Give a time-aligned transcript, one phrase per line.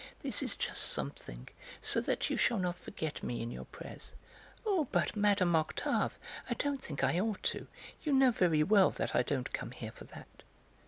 [0.23, 1.47] "This is just something
[1.79, 4.13] so that you shall not forget me in your prayers."
[4.65, 5.55] "Oh, but, Mme.
[5.55, 6.17] Octave,
[6.49, 7.67] I don't think I ought to;
[8.01, 10.41] you know very well that I don't come here for that!"